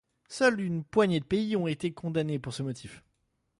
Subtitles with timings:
[0.29, 3.03] Seule une poignée de pays ont été condamnés pour ce motif.